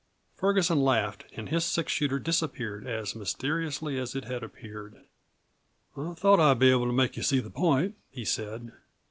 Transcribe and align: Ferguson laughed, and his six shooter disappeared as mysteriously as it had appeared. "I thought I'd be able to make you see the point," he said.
Ferguson 0.35 0.81
laughed, 0.81 1.25
and 1.35 1.49
his 1.49 1.63
six 1.63 1.93
shooter 1.93 2.17
disappeared 2.17 2.87
as 2.87 3.13
mysteriously 3.15 3.99
as 3.99 4.15
it 4.15 4.23
had 4.25 4.41
appeared. 4.41 5.05
"I 5.95 6.15
thought 6.15 6.39
I'd 6.39 6.57
be 6.57 6.71
able 6.71 6.87
to 6.87 6.91
make 6.91 7.15
you 7.17 7.21
see 7.21 7.39
the 7.39 7.51
point," 7.51 7.93
he 8.09 8.25
said. 8.25 8.71